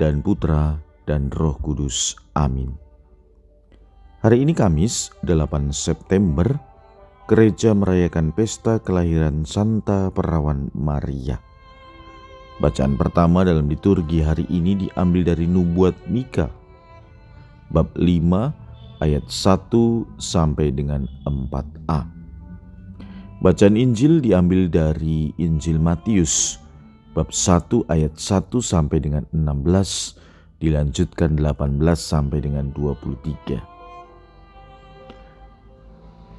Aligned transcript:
dan 0.00 0.24
Putra 0.24 0.80
dan 1.04 1.28
Roh 1.28 1.60
Kudus. 1.60 2.16
Amin. 2.32 2.72
Hari 4.24 4.48
ini 4.48 4.56
Kamis, 4.56 5.12
8 5.20 5.76
September, 5.76 6.56
gereja 7.28 7.76
merayakan 7.76 8.32
pesta 8.32 8.80
kelahiran 8.80 9.44
Santa 9.44 10.08
Perawan 10.08 10.72
Maria. 10.72 11.36
Bacaan 12.64 12.96
pertama 12.96 13.44
dalam 13.44 13.68
liturgi 13.68 14.24
hari 14.24 14.48
ini 14.48 14.88
diambil 14.88 15.36
dari 15.36 15.44
Nubuat 15.44 15.96
Mika, 16.08 16.48
bab 17.68 17.92
5 17.96 19.04
ayat 19.04 19.24
1 19.28 20.20
sampai 20.20 20.68
dengan 20.72 21.08
4a. 21.24 22.00
Bacaan 23.40 23.76
Injil 23.80 24.20
diambil 24.20 24.68
dari 24.68 25.32
Injil 25.40 25.80
Matius 25.80 26.60
bab 27.10 27.34
1 27.34 27.90
ayat 27.90 28.14
1 28.14 28.50
sampai 28.62 28.98
dengan 29.02 29.24
16 29.34 30.62
dilanjutkan 30.62 31.34
18 31.40 31.80
sampai 31.96 32.38
dengan 32.44 32.70
23. 32.76 33.58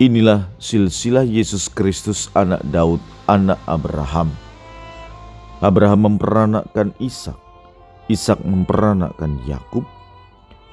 Inilah 0.01 0.49
silsilah 0.57 1.27
Yesus 1.27 1.69
Kristus 1.69 2.31
anak 2.33 2.65
Daud, 2.73 3.01
anak 3.29 3.61
Abraham. 3.69 4.33
Abraham 5.61 6.17
memperanakkan 6.17 6.97
Ishak, 6.97 7.37
Ishak 8.09 8.41
memperanakkan 8.41 9.45
Yakub, 9.45 9.85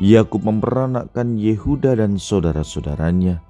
Yakub 0.00 0.46
memperanakkan 0.46 1.36
Yehuda 1.36 1.98
dan 1.98 2.16
saudara-saudaranya. 2.16 3.44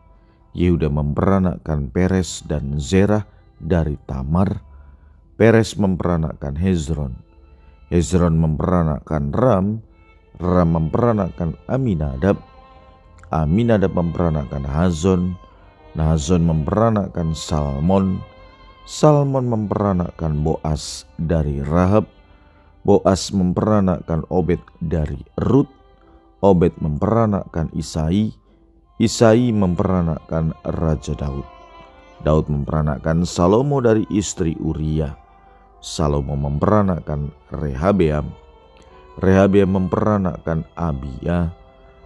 Yehuda 0.57 0.91
memperanakkan 0.91 1.95
Peres 1.95 2.43
dan 2.43 2.83
Zerah 2.83 3.23
dari 3.63 3.95
Tamar, 4.09 4.68
Peres 5.39 5.79
memperanakkan 5.79 6.59
Hezron. 6.59 7.15
Hezron 7.95 8.43
memperanakkan 8.43 9.31
Ram. 9.31 9.87
Ram 10.43 10.69
memperanakkan 10.75 11.55
Aminadab. 11.71 12.43
Aminadab 13.31 13.95
memperanakkan 13.95 14.67
Hazon. 14.67 15.39
Hazon 15.95 16.43
memperanakkan 16.43 17.39
Salmon. 17.39 18.19
Salmon 18.83 19.47
memperanakkan 19.47 20.43
Boas 20.43 21.07
dari 21.23 21.63
Rahab. 21.63 22.11
Boas 22.83 23.31
memperanakkan 23.31 24.27
Obed 24.35 24.59
dari 24.83 25.23
Rut. 25.39 25.71
Obed 26.43 26.75
memperanakkan 26.83 27.71
Isai. 27.79 28.35
Isai 28.99 29.55
memperanakkan 29.55 30.51
Raja 30.67 31.15
Daud. 31.15 31.47
Daud 32.27 32.51
memperanakkan 32.51 33.23
Salomo 33.23 33.79
dari 33.79 34.03
istri 34.11 34.59
Uriah. 34.59 35.28
Salomo 35.79 36.35
memperanakkan 36.35 37.31
Rehabeam. 37.55 38.35
Rehabeam 39.19 39.79
memperanakkan 39.79 40.67
Abia. 40.75 41.55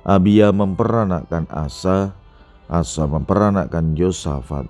Abia 0.05 0.53
memperanakkan 0.53 1.49
Asa. 1.49 2.13
Asa 2.69 3.05
memperanakkan 3.05 3.97
Yosafat. 3.97 4.69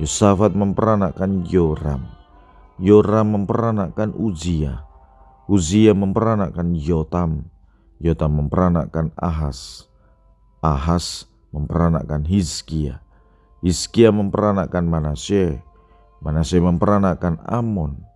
Yosafat 0.00 0.56
memperanakkan 0.56 1.44
Yoram. 1.44 2.08
Yoram 2.80 3.36
memperanakkan 3.36 4.16
Uzia. 4.16 4.86
Uzia 5.48 5.92
memperanakkan 5.92 6.72
Yotam. 6.76 7.48
Yotam 8.00 8.38
memperanakkan 8.38 9.12
Ahas. 9.16 9.88
Ahas 10.64 11.28
memperanakkan 11.50 12.28
Hizkia. 12.28 13.00
Hizkia 13.64 14.14
memperanakkan 14.14 14.86
Manasye. 14.86 15.64
Manasye 16.22 16.62
memperanakkan 16.62 17.42
Amon. 17.44 18.07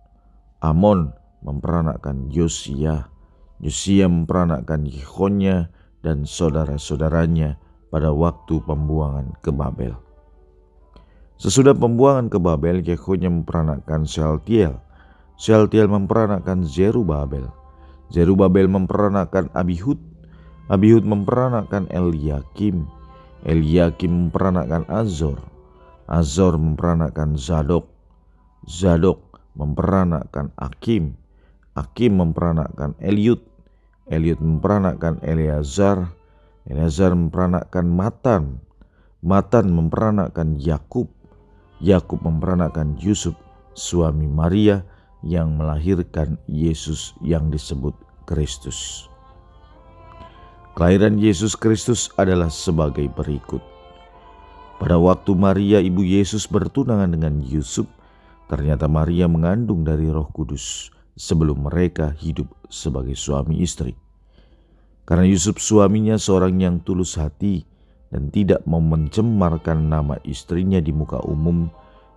Amon 0.63 1.11
memperanakkan 1.43 2.31
Yosia. 2.31 3.11
Yosia 3.59 4.07
memperanakkan 4.07 4.87
Yehonya 4.87 5.67
dan 5.99 6.23
saudara-saudaranya 6.23 7.59
pada 7.91 8.15
waktu 8.15 8.63
pembuangan 8.63 9.35
ke 9.43 9.51
Babel. 9.51 9.99
Sesudah 11.35 11.75
pembuangan 11.75 12.31
ke 12.31 12.39
Babel, 12.39 12.79
Yehonya 12.79 13.27
memperanakkan 13.27 14.07
Shealtiel. 14.07 14.79
Shealtiel 15.35 15.91
memperanakkan 15.91 16.63
Zerubabel. 16.63 17.51
Zerubabel 18.07 18.71
memperanakkan 18.71 19.51
Abihud. 19.51 19.99
Abihud 20.71 21.03
memperanakkan 21.03 21.91
Eliakim. 21.91 22.87
Eliakim 23.43 24.31
memperanakkan 24.31 24.87
Azor. 24.87 25.43
Azor 26.07 26.55
memperanakkan 26.55 27.35
Zadok. 27.35 27.91
Zadok 28.63 29.32
memperanakkan 29.53 30.53
Akim, 30.57 31.17
Akim 31.73 32.21
memperanakkan 32.21 32.93
Eliud, 33.01 33.41
Eliud 34.09 34.37
memperanakkan 34.41 35.21
Eleazar, 35.25 36.13
Eleazar 36.69 37.17
memperanakkan 37.17 37.85
Matan, 37.85 38.43
Matan 39.23 39.71
memperanakkan 39.71 40.59
Yakub, 40.59 41.07
Yakub 41.79 42.19
memperanakkan 42.21 42.99
Yusuf, 42.99 43.33
suami 43.73 44.27
Maria 44.27 44.83
yang 45.23 45.55
melahirkan 45.55 46.35
Yesus 46.45 47.15
yang 47.23 47.47
disebut 47.47 47.95
Kristus. 48.27 49.07
Kelahiran 50.73 51.21
Yesus 51.21 51.53
Kristus 51.53 52.09
adalah 52.17 52.49
sebagai 52.49 53.05
berikut. 53.05 53.61
Pada 54.81 54.97
waktu 54.99 55.31
Maria 55.37 55.79
ibu 55.79 56.01
Yesus 56.01 56.49
bertunangan 56.49 57.13
dengan 57.13 57.39
Yusuf, 57.39 57.87
Ternyata 58.47 58.91
Maria 58.91 59.25
mengandung 59.31 59.87
dari 59.87 60.11
Roh 60.11 60.27
Kudus 60.29 60.91
sebelum 61.13 61.69
mereka 61.69 62.11
hidup 62.17 62.49
sebagai 62.67 63.13
suami 63.13 63.61
istri. 63.61 63.93
Karena 65.03 65.27
Yusuf 65.27 65.59
suaminya 65.59 66.15
seorang 66.15 66.55
yang 66.63 66.75
tulus 66.79 67.19
hati 67.19 67.67
dan 68.13 68.31
tidak 68.31 68.63
mau 68.63 68.79
mencemarkan 68.79 69.89
nama 69.89 70.15
istrinya 70.23 70.79
di 70.79 70.95
muka 70.95 71.19
umum, 71.27 71.67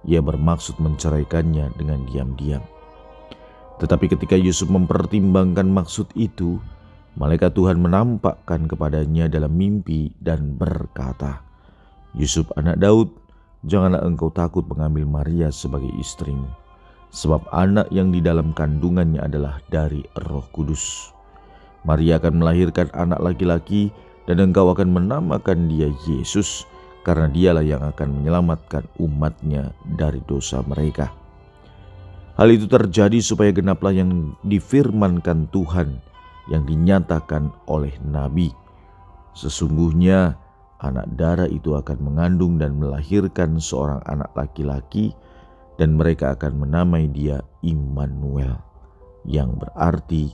ia 0.06 0.22
bermaksud 0.22 0.78
menceraikannya 0.78 1.72
dengan 1.74 2.06
diam-diam. 2.06 2.62
Tetapi 3.82 4.06
ketika 4.16 4.36
Yusuf 4.38 4.70
mempertimbangkan 4.70 5.66
maksud 5.66 6.08
itu, 6.16 6.62
malaikat 7.18 7.52
Tuhan 7.52 7.80
menampakkan 7.80 8.70
kepadanya 8.70 9.28
dalam 9.28 9.52
mimpi 9.52 10.14
dan 10.22 10.56
berkata, 10.56 11.44
"Yusuf, 12.16 12.48
anak 12.56 12.80
Daud, 12.80 13.12
Janganlah 13.64 14.04
engkau 14.04 14.28
takut 14.28 14.66
mengambil 14.68 15.08
Maria 15.08 15.48
sebagai 15.48 15.88
istrimu, 15.96 16.50
sebab 17.08 17.46
anak 17.54 17.88
yang 17.88 18.12
di 18.12 18.20
dalam 18.20 18.52
kandungannya 18.52 19.24
adalah 19.24 19.62
dari 19.72 20.04
Roh 20.28 20.44
Kudus. 20.52 21.14
Maria 21.86 22.20
akan 22.20 22.42
melahirkan 22.42 22.92
anak 22.92 23.22
laki-laki, 23.22 23.88
dan 24.26 24.42
engkau 24.42 24.68
akan 24.74 24.90
menamakan 24.92 25.70
dia 25.70 25.88
Yesus, 26.04 26.66
karena 27.06 27.30
dialah 27.30 27.62
yang 27.62 27.86
akan 27.86 28.20
menyelamatkan 28.20 28.82
umatnya 28.98 29.70
dari 29.86 30.18
dosa 30.26 30.60
mereka. 30.66 31.14
Hal 32.36 32.52
itu 32.52 32.68
terjadi 32.68 33.16
supaya 33.24 33.48
genaplah 33.54 33.96
yang 33.96 34.36
difirmankan 34.44 35.48
Tuhan 35.48 36.02
yang 36.52 36.68
dinyatakan 36.68 37.48
oleh 37.64 37.96
Nabi. 38.04 38.52
Sesungguhnya 39.32 40.36
anak 40.80 41.06
darah 41.16 41.48
itu 41.48 41.76
akan 41.76 41.98
mengandung 42.00 42.60
dan 42.60 42.76
melahirkan 42.76 43.56
seorang 43.56 44.00
anak 44.04 44.32
laki-laki 44.36 45.16
dan 45.76 45.96
mereka 45.96 46.36
akan 46.36 46.66
menamai 46.66 47.08
dia 47.12 47.40
Immanuel 47.64 48.60
yang 49.28 49.56
berarti 49.56 50.32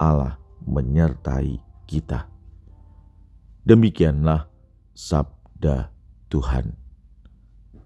Allah 0.00 0.36
menyertai 0.66 1.60
kita. 1.88 2.28
Demikianlah 3.62 4.50
sabda 4.92 5.94
Tuhan. 6.26 6.74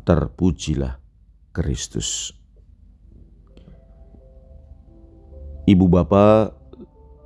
Terpujilah 0.06 1.02
Kristus. 1.50 2.30
Ibu 5.66 5.90
bapak, 5.90 6.54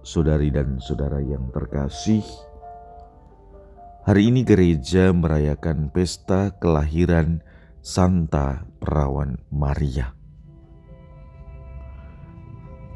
saudari 0.00 0.48
dan 0.48 0.80
saudara 0.80 1.20
yang 1.20 1.52
terkasih, 1.52 2.24
Hari 4.10 4.26
ini 4.26 4.42
gereja 4.42 5.14
merayakan 5.14 5.86
pesta 5.86 6.50
kelahiran 6.58 7.46
Santa 7.78 8.66
Perawan 8.82 9.38
Maria. 9.54 10.10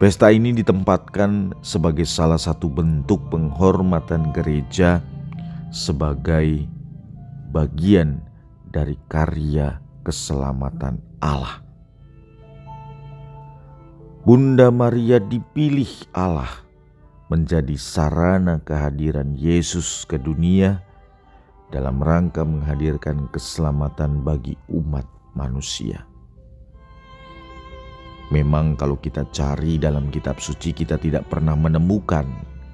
Pesta 0.03 0.35
ini 0.35 0.51
ditempatkan 0.51 1.55
sebagai 1.63 2.03
salah 2.03 2.35
satu 2.35 2.67
bentuk 2.67 3.31
penghormatan 3.31 4.35
gereja 4.35 5.07
sebagai 5.71 6.67
bagian 7.55 8.19
dari 8.75 8.99
karya 9.07 9.79
keselamatan 10.03 10.99
Allah. 11.23 11.63
Bunda 14.27 14.75
Maria 14.75 15.23
dipilih 15.23 16.11
Allah 16.11 16.67
menjadi 17.31 17.79
sarana 17.79 18.59
kehadiran 18.67 19.39
Yesus 19.39 20.03
ke 20.11 20.19
dunia 20.19 20.83
dalam 21.73 22.01
rangka 22.03 22.45
menghadirkan 22.45 23.29
keselamatan 23.33 24.21
bagi 24.21 24.57
umat 24.73 25.07
manusia. 25.37 26.05
Memang 28.33 28.75
kalau 28.75 28.97
kita 28.97 29.29
cari 29.31 29.77
dalam 29.77 30.09
kitab 30.09 30.41
suci 30.41 30.73
kita 30.73 30.97
tidak 30.97 31.29
pernah 31.29 31.55
menemukan 31.55 32.25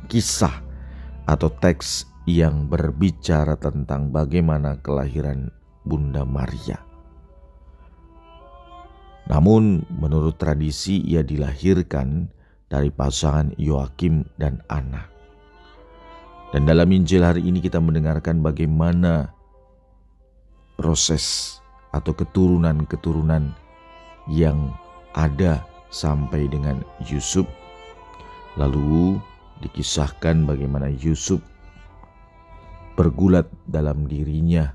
kisah 0.07 0.63
atau 1.27 1.51
teks 1.51 2.07
yang 2.25 2.71
berbicara 2.71 3.59
tentang 3.59 4.15
bagaimana 4.15 4.79
kelahiran 4.79 5.51
Bunda 5.83 6.23
Maria. 6.23 6.79
Namun 9.31 9.87
menurut 9.91 10.39
tradisi 10.39 11.03
ia 11.07 11.23
dilahirkan 11.23 12.31
dari 12.71 12.91
pasangan 12.91 13.55
Yoakim 13.59 14.27
dan 14.39 14.63
Ana. 14.71 15.20
Dan 16.51 16.67
dalam 16.67 16.91
Injil 16.91 17.23
hari 17.23 17.47
ini 17.47 17.63
kita 17.63 17.79
mendengarkan 17.79 18.43
bagaimana 18.43 19.31
proses 20.75 21.57
atau 21.95 22.11
keturunan-keturunan 22.11 23.55
yang 24.27 24.75
ada 25.15 25.63
sampai 25.95 26.51
dengan 26.51 26.83
Yusuf. 27.07 27.47
Lalu 28.59 29.23
dikisahkan 29.63 30.43
bagaimana 30.43 30.91
Yusuf 30.91 31.39
bergulat 32.99 33.47
dalam 33.71 34.11
dirinya 34.11 34.75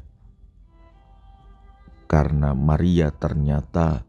karena 2.07 2.55
Maria 2.55 3.11
ternyata 3.11 4.07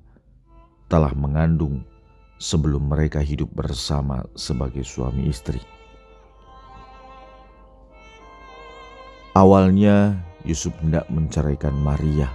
telah 0.86 1.10
mengandung 1.18 1.82
sebelum 2.38 2.94
mereka 2.94 3.18
hidup 3.18 3.50
bersama 3.50 4.22
sebagai 4.38 4.86
suami 4.86 5.26
istri. 5.26 5.75
Awalnya 9.36 10.16
Yusuf 10.48 10.72
hendak 10.80 11.04
menceraikan 11.12 11.76
Maria 11.76 12.32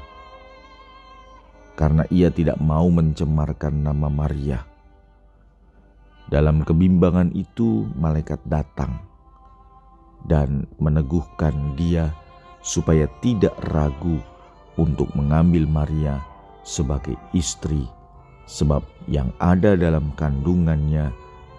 karena 1.74 2.06
ia 2.13 2.30
tidak 2.30 2.62
mau 2.62 2.94
mencemarkan 2.94 3.74
nama 3.74 4.06
Maria. 4.06 4.62
Dalam 6.30 6.62
kebimbangan 6.62 7.33
itu, 7.33 7.89
malaikat 7.98 8.38
datang 8.45 9.01
dan 10.30 10.69
meneguhkan 10.77 11.74
dia 11.74 12.13
supaya 12.62 13.09
tidak 13.25 13.57
ragu 13.74 14.21
untuk 14.77 15.09
mengambil 15.18 15.65
Maria 15.65 16.21
sebagai 16.62 17.18
istri, 17.33 17.89
sebab 18.45 18.86
yang 19.09 19.33
ada 19.42 19.74
dalam 19.74 20.13
kandungannya 20.13 21.09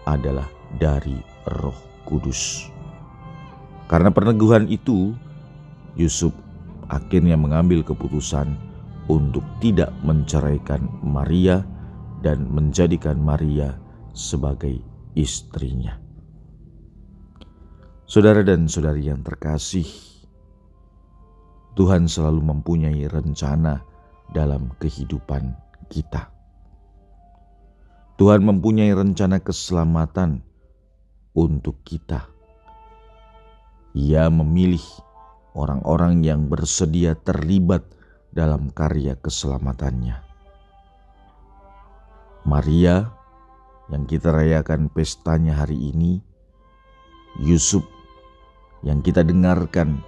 adalah 0.06 0.46
dari 0.78 1.18
Roh 1.58 2.06
Kudus. 2.06 2.70
Karena 3.90 4.14
peneguhan 4.14 4.70
itu, 4.70 5.18
Yusuf 5.96 6.32
akhirnya 6.88 7.36
mengambil 7.36 7.84
keputusan 7.84 8.56
untuk 9.10 9.44
tidak 9.60 9.90
menceraikan 10.04 10.86
Maria 11.02 11.64
dan 12.22 12.48
menjadikan 12.48 13.18
Maria 13.18 13.76
sebagai 14.14 14.78
istrinya. 15.18 15.98
Saudara 18.06 18.44
dan 18.44 18.68
saudari 18.68 19.08
yang 19.08 19.24
terkasih, 19.24 19.88
Tuhan 21.72 22.04
selalu 22.04 22.44
mempunyai 22.44 23.08
rencana 23.08 23.80
dalam 24.36 24.68
kehidupan 24.76 25.56
kita. 25.88 26.28
Tuhan 28.20 28.44
mempunyai 28.44 28.92
rencana 28.92 29.40
keselamatan 29.40 30.44
untuk 31.32 31.80
kita. 31.82 32.28
Ia 33.96 34.28
memilih 34.28 34.84
orang-orang 35.52 36.24
yang 36.24 36.48
bersedia 36.48 37.16
terlibat 37.16 37.84
dalam 38.32 38.72
karya 38.72 39.16
keselamatannya. 39.20 40.16
Maria 42.48 43.12
yang 43.92 44.08
kita 44.08 44.32
rayakan 44.32 44.88
pestanya 44.90 45.62
hari 45.62 45.78
ini, 45.92 46.18
Yusuf 47.44 47.84
yang 48.82 49.04
kita 49.04 49.22
dengarkan 49.22 50.02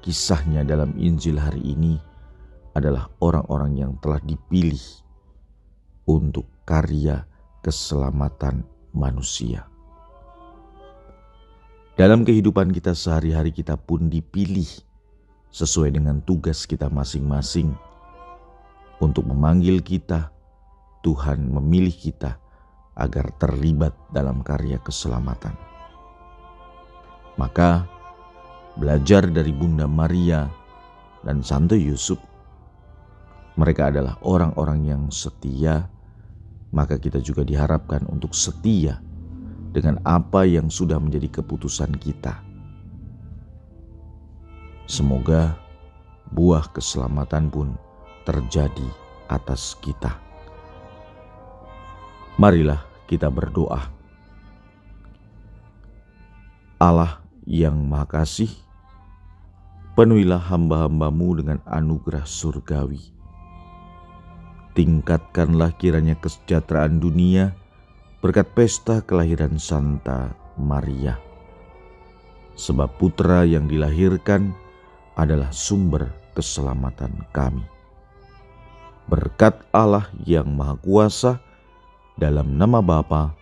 kisahnya 0.00 0.64
dalam 0.64 0.96
Injil 0.96 1.36
hari 1.36 1.60
ini 1.60 2.00
adalah 2.72 3.10
orang-orang 3.20 3.78
yang 3.78 3.92
telah 4.00 4.18
dipilih 4.22 4.80
untuk 6.08 6.48
karya 6.64 7.24
keselamatan 7.60 8.64
manusia. 8.96 9.73
Dalam 11.94 12.26
kehidupan 12.26 12.74
kita 12.74 12.90
sehari-hari 12.90 13.54
kita 13.54 13.78
pun 13.78 14.10
dipilih 14.10 14.66
sesuai 15.54 15.94
dengan 15.94 16.18
tugas 16.26 16.66
kita 16.66 16.90
masing-masing. 16.90 17.70
Untuk 18.98 19.22
memanggil 19.30 19.78
kita, 19.78 20.34
Tuhan 21.06 21.54
memilih 21.54 21.94
kita 21.94 22.34
agar 22.98 23.30
terlibat 23.38 23.94
dalam 24.10 24.42
karya 24.42 24.82
keselamatan. 24.82 25.54
Maka, 27.38 27.86
belajar 28.74 29.30
dari 29.30 29.54
Bunda 29.54 29.86
Maria 29.86 30.50
dan 31.22 31.46
Santo 31.46 31.78
Yusuf, 31.78 32.18
mereka 33.54 33.94
adalah 33.94 34.18
orang-orang 34.26 34.82
yang 34.82 35.02
setia, 35.14 35.86
maka 36.74 36.98
kita 36.98 37.22
juga 37.22 37.46
diharapkan 37.46 38.02
untuk 38.10 38.34
setia 38.34 38.98
dengan 39.74 39.98
apa 40.06 40.46
yang 40.46 40.70
sudah 40.70 41.02
menjadi 41.02 41.42
keputusan 41.42 41.98
kita 41.98 42.54
Semoga 44.84 45.56
buah 46.28 46.68
keselamatan 46.68 47.48
pun 47.48 47.72
terjadi 48.28 48.84
atas 49.32 49.72
kita. 49.80 50.12
Marilah 52.36 52.84
kita 53.08 53.32
berdoa. 53.32 53.80
Allah 56.76 57.24
yang 57.48 57.80
Maha 57.88 58.04
Kasih, 58.04 58.52
penuhilah 59.96 60.52
hamba-hambamu 60.52 61.40
dengan 61.40 61.64
anugerah 61.64 62.28
surgawi. 62.28 63.00
Tingkatkanlah 64.76 65.72
kiranya 65.80 66.12
kesejahteraan 66.20 67.00
dunia 67.00 67.56
berkat 68.24 68.48
pesta 68.56 69.04
kelahiran 69.04 69.60
Santa 69.60 70.32
Maria. 70.56 71.20
Sebab 72.56 72.96
putra 72.96 73.44
yang 73.44 73.68
dilahirkan 73.68 74.56
adalah 75.20 75.52
sumber 75.52 76.08
keselamatan 76.32 77.12
kami. 77.36 77.68
Berkat 79.12 79.60
Allah 79.76 80.08
yang 80.24 80.48
Maha 80.56 80.80
Kuasa, 80.80 81.36
dalam 82.16 82.56
nama 82.56 82.80
Bapa 82.80 83.36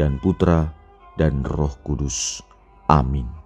dan 0.00 0.16
Putra 0.16 0.72
dan 1.20 1.44
Roh 1.44 1.76
Kudus. 1.84 2.40
Amin. 2.88 3.41